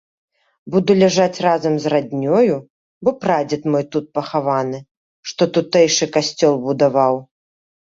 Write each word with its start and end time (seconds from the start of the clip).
Буду 0.75 0.91
ляжаць 1.01 1.41
разам 1.47 1.73
з 1.83 1.91
раднёю, 1.95 2.55
бо 3.03 3.09
прадзед 3.27 3.69
мой 3.75 3.85
тут 3.97 4.05
пахаваны, 4.17 4.79
што 5.33 5.51
тутэйшы 5.61 6.05
касцёл 6.19 6.61
будаваў. 6.67 7.25